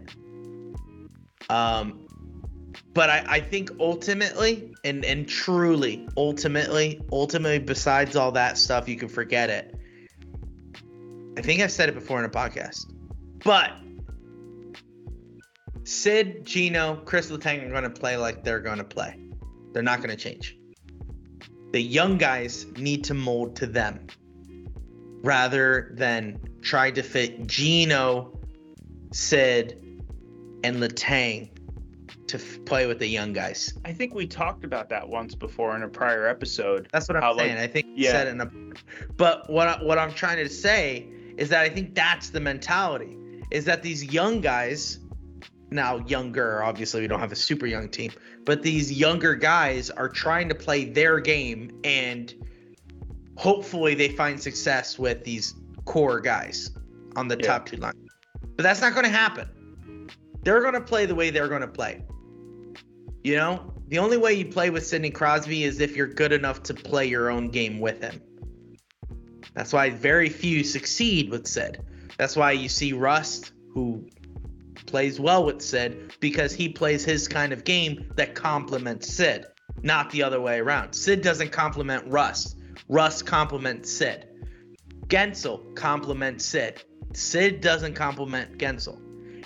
[1.49, 2.07] Um,
[2.93, 8.97] but I, I think ultimately and and truly ultimately ultimately besides all that stuff you
[8.97, 9.75] can forget it.
[11.39, 12.87] I think i've said it before in a podcast
[13.45, 13.73] but
[15.85, 19.21] sid gino kris letang are going to play like they're going to play.
[19.73, 20.59] They're not going to change.
[21.73, 24.07] The young guys need to mold to them
[25.23, 28.39] rather than try to fit Gino,
[29.13, 29.83] Sid,
[30.65, 31.51] and Letang
[32.29, 33.75] to f- play with the young guys.
[33.85, 36.89] I think we talked about that once before in a prior episode.
[36.93, 37.55] That's what I'm How, saying.
[37.57, 38.11] like- I think yeah.
[38.13, 38.51] said in a,
[39.17, 43.17] but what I, what I'm trying to say is that I think that's the mentality.
[43.51, 44.99] Is that these young guys,
[45.71, 48.11] now younger, obviously we don't have a super young team,
[48.45, 52.35] but these younger guys are trying to play their game and
[53.37, 56.71] hopefully they find success with these core guys
[57.17, 57.47] on the Yeah.
[57.47, 57.97] top two lines.
[58.57, 60.09] But that's not going to happen.
[60.43, 62.03] They're going to play the way they're going to play.
[63.25, 66.63] You know, the only way you play with Sidney Crosby is if you're good enough
[66.65, 68.21] to play your own game with him.
[69.55, 71.81] That's why very few succeed with Sid.
[72.19, 74.07] That's why you see Rust, who
[74.87, 79.47] plays well with Sid, because he plays his kind of game that complements Sid,
[79.83, 80.93] not the other way around.
[80.93, 82.57] Sid doesn't complement Rust.
[82.89, 84.27] Rust complements Sid.
[85.09, 86.83] Guentzel complements Sid.
[87.13, 89.01] Sid doesn't complement Guentzel.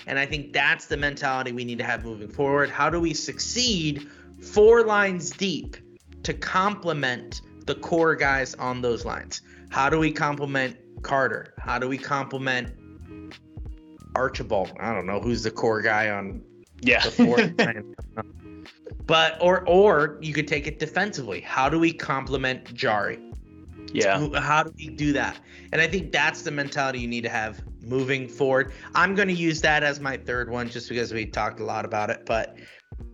[0.07, 2.69] And I think that's the mentality we need to have moving forward.
[2.69, 4.07] How do we succeed
[4.41, 5.77] four lines deep
[6.23, 9.41] to complement the core guys on those lines?
[9.69, 11.53] How do we complement Carter?
[11.59, 12.73] How do we complement
[14.15, 14.71] Archibald?
[14.79, 16.41] I don't know who's the core guy on
[16.81, 17.03] Yeah.
[17.03, 17.95] the fourth line.
[19.05, 21.41] But or or you could take it defensively.
[21.41, 23.19] How do we complement Jarry?
[23.93, 24.39] yeah.
[24.39, 25.39] How do we do that?
[25.71, 28.73] And I think that's the mentality you need to have moving forward.
[28.95, 31.85] I'm going to use that as my third one just because we talked a lot
[31.85, 32.25] about it.
[32.25, 32.57] But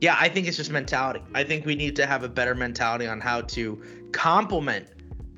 [0.01, 1.21] yeah, I think it's just mentality.
[1.33, 3.81] I think we need to have a better mentality on how to
[4.12, 4.88] complement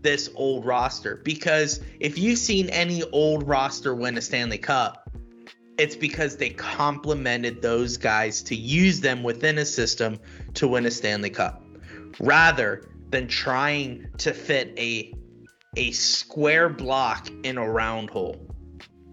[0.01, 5.09] this old roster because if you've seen any old roster win a Stanley Cup,
[5.79, 10.19] it's because they complemented those guys to use them within a system
[10.53, 11.63] to win a Stanley Cup
[12.19, 15.15] rather than trying to fit a
[15.77, 18.35] a square block in a round hole.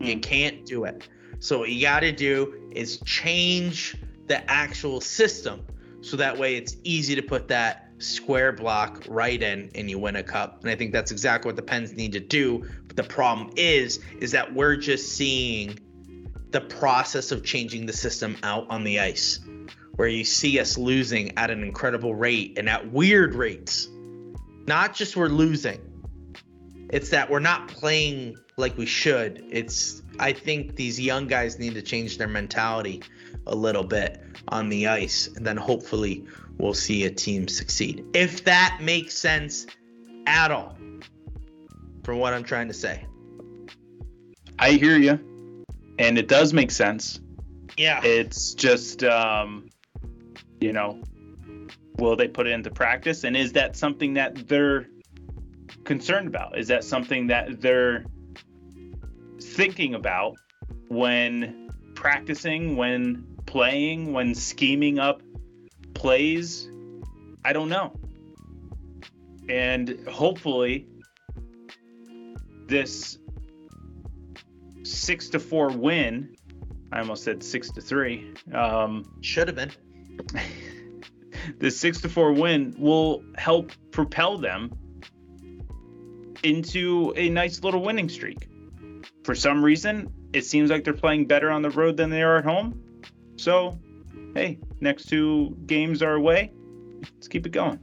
[0.01, 0.23] You Mm.
[0.23, 1.07] can't do it.
[1.39, 5.61] So what you got to do is change the actual system
[6.01, 10.17] so that way it's easy to put that square block right in and you win
[10.17, 10.63] a cup.
[10.63, 12.65] And I think that's exactly what the Pens need to do.
[12.87, 15.79] But the problem is is that we're just seeing
[16.57, 19.41] the process of changing the system out on the ice
[19.97, 23.91] where you see us losing at an incredible rate and at weird rates.
[24.67, 25.79] Not just we're losing.
[26.89, 29.45] It's that we're not playing like we should.
[29.51, 33.03] It's I think these young guys need to change their mentality
[33.47, 36.25] a little bit on the ice and then hopefully
[36.57, 38.03] we'll see a team succeed.
[38.15, 39.67] If that makes sense
[40.27, 40.75] at all.
[42.03, 43.05] From what I'm trying to say.
[44.59, 45.36] I hear you.
[45.99, 47.21] And it does make sense.
[47.77, 48.01] Yeah.
[48.05, 49.69] It's just, um,
[50.61, 51.03] you know,
[51.99, 53.25] will they put it into practice?
[53.25, 54.87] And is that something that they're
[55.85, 56.59] concerned about?
[56.59, 58.05] Is that something that they're
[59.41, 60.37] thinking about
[60.89, 65.23] when practicing, when playing, when scheming up
[65.95, 66.69] plays?
[67.45, 67.99] I don't know.
[69.49, 70.87] And hopefully,
[72.67, 73.19] this
[74.87, 76.37] six to four win.
[76.93, 78.33] I almost said six to three.
[78.53, 79.73] Um, Should have been.
[81.59, 84.71] the six to four win will help propel them
[86.43, 88.49] into a nice little winning streak.
[89.25, 92.37] For some reason, it seems like they're playing better on the road than they are
[92.37, 92.81] at home.
[93.37, 93.79] So,
[94.35, 96.53] hey, next two games are away.
[97.15, 97.81] Let's keep it going.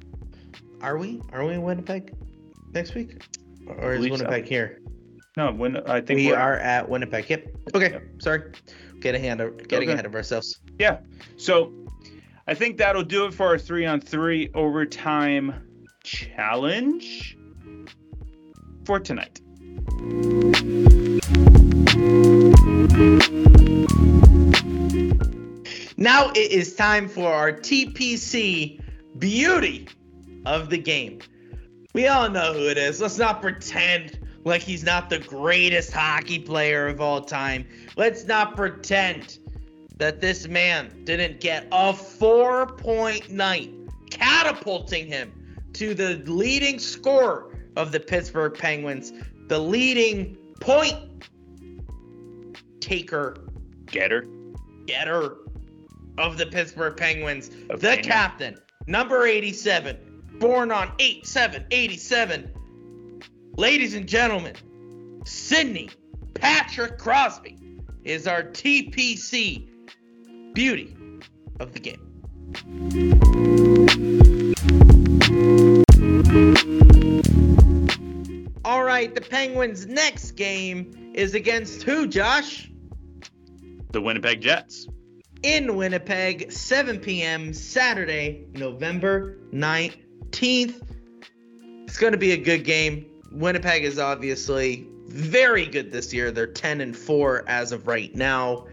[0.82, 1.22] Are we?
[1.32, 2.16] Are we in Winnipeg
[2.74, 3.22] next week?
[3.68, 4.26] Or is Believe so.
[4.26, 4.80] Winnipeg here?
[5.36, 7.30] No, when I think We are at Winnipeg.
[7.30, 7.48] Yep.
[7.76, 7.92] Okay.
[7.92, 8.04] Yep.
[8.20, 8.52] Sorry.
[9.00, 9.94] Get ahead of getting Okay.
[9.94, 10.60] ahead of ourselves.
[10.80, 11.00] Yeah.
[11.38, 11.74] So
[12.48, 15.68] I think that'll do it for our three on three overtime
[16.04, 17.38] challenge
[18.86, 19.40] for tonight.
[25.98, 28.82] Now it is time for our TPC
[29.20, 29.88] beauty
[30.46, 31.20] of the game.
[31.94, 33.00] We all know who it is.
[33.00, 37.66] Let's not pretend like he's not the greatest hockey player of all time.
[37.96, 39.40] Let's not pretend
[39.98, 43.72] that this man didn't get a four point night,
[44.10, 45.32] catapulting him
[45.74, 49.14] to the leading scorer of the Pittsburgh Penguins,
[49.48, 50.98] the leading point
[52.80, 53.38] taker
[53.86, 54.28] Getter.
[54.86, 55.38] getter
[56.18, 59.98] of the Pittsburgh Penguins, A the captain, number 87,
[60.40, 62.52] born on 8 7 87.
[63.56, 64.56] Ladies and gentlemen,
[65.26, 65.92] Sidney
[66.34, 67.60] Patrick Crosby
[68.04, 69.70] is our TPC
[70.56, 70.98] beauty
[71.60, 72.00] of the game.
[78.66, 82.72] All right, the Penguins' next game is against who, Josh?
[83.92, 84.88] The Winnipeg Jets.
[85.44, 87.54] In Winnipeg, 7 p.m.
[87.54, 90.82] Saturday, November 19th.
[91.84, 93.13] It's going to be a good game.
[93.34, 96.32] Winnipeg is obviously very good this year.
[96.32, 98.68] They're 10 and 4 as of right now.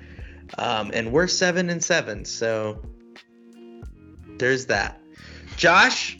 [0.58, 2.24] Um, and we're 7 and 7.
[2.24, 2.82] So
[4.38, 5.00] there's that.
[5.56, 6.18] Josh?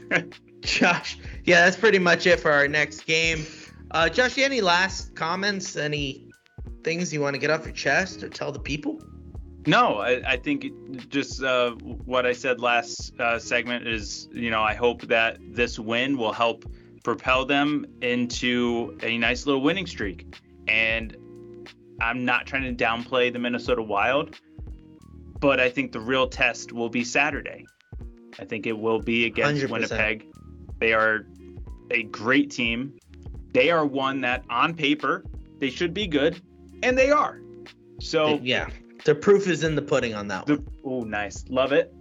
[0.60, 1.18] Josh.
[1.44, 3.46] Yeah, that's pretty much it for our next game.
[3.90, 5.76] Uh, Josh, any last comments?
[5.76, 6.30] Any
[6.82, 9.00] things you want to get off your chest or tell the people?
[9.66, 14.62] No, I, I think just uh, what I said last uh, segment is, you know,
[14.62, 16.64] I hope that this win will help
[17.06, 20.40] propel them into a nice little winning streak.
[20.66, 21.16] And
[22.00, 24.40] I'm not trying to downplay the Minnesota Wild,
[25.38, 27.64] but I think the real test will be Saturday.
[28.40, 29.70] I think it will be against 100%.
[29.70, 30.26] Winnipeg.
[30.80, 31.28] They are
[31.92, 32.98] a great team.
[33.52, 35.24] They are one that on paper
[35.60, 36.42] they should be good,
[36.82, 37.40] and they are.
[38.00, 38.68] So yeah,
[39.04, 40.66] the proof is in the pudding on that the, one.
[40.84, 41.94] Oh, nice, love it.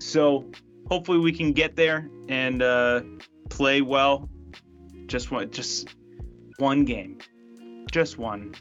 [0.00, 0.50] So
[0.90, 3.00] hopefully we can get there and uh,
[3.48, 4.28] play well.
[5.10, 5.88] Just one, just
[6.58, 7.18] one game,
[7.90, 8.54] just one,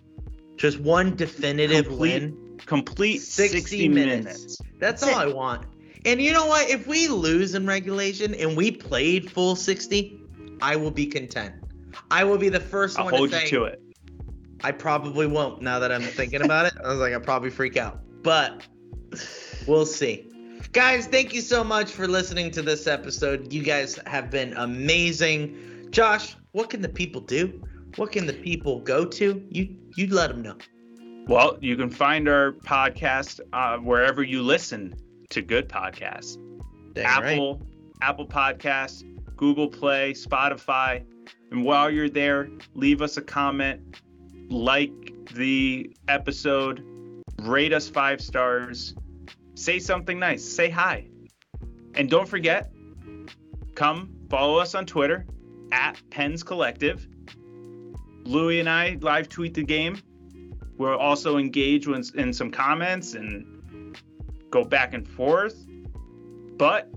[0.58, 2.60] just one definitive complete, win.
[2.66, 4.26] Complete 60, 60 minutes.
[4.26, 4.58] minutes.
[4.80, 5.32] That's, That's all it.
[5.32, 5.68] I want.
[6.06, 6.68] And you know what?
[6.68, 10.20] If we lose in regulation and we played full 60,
[10.60, 11.54] I will be content.
[12.10, 13.82] I will be the 1st one hold to say, you to it.
[14.64, 16.74] I probably won't now that I'm thinking about it.
[16.84, 18.00] I was like, I'll probably freak out.
[18.24, 18.66] But
[19.68, 20.26] we'll see.
[20.72, 23.54] Guys, thank you so much for listening to this episode.
[23.54, 25.89] You guys have been amazing.
[25.91, 27.62] Josh, what can the people do?
[27.95, 29.45] What can the people go to?
[29.50, 30.58] You you let them know.
[31.28, 34.95] Well, you can find our podcast uh, wherever you listen
[35.30, 36.38] to good podcasts.
[36.93, 37.64] Dang Apple, right.
[38.02, 39.04] Apple Podcasts,
[39.36, 41.04] Google Play, Spotify.
[41.52, 43.97] And while you're there, leave us a comment,
[44.50, 44.91] like
[45.36, 46.84] the episode,
[47.41, 48.95] rate us five stars,
[49.54, 51.08] say something nice, say hi.
[51.93, 52.72] And don't forget,
[53.76, 55.28] come follow us on Twitter
[55.72, 57.08] at Pens Collective.
[58.24, 59.98] Louie and I live tweet the game.
[60.78, 63.96] We'll also engage in some comments and
[64.50, 65.66] go back and forth.
[66.58, 66.90] But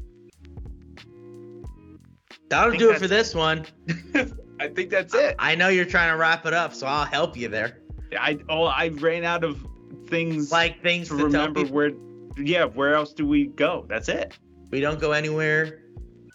[2.48, 3.66] that'll do it for this one.
[4.60, 5.34] I think that's it.
[5.38, 7.78] I know you're trying to wrap it up, so I'll help you there.
[8.16, 9.66] I oh I ran out of
[10.06, 11.92] things like things to, to remember where.
[12.36, 13.84] Yeah, where else do we go?
[13.88, 14.38] That's it.
[14.70, 15.82] We don't go anywhere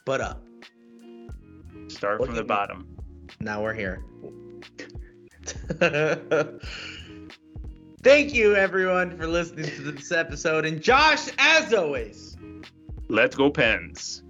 [0.06, 0.47] but up.
[1.88, 2.48] Start what from the mean?
[2.48, 2.98] bottom.
[3.40, 4.04] Now we're here.
[8.04, 10.66] Thank you, everyone, for listening to this episode.
[10.66, 12.38] And Josh, as always,
[13.10, 14.24] let's go, Pens.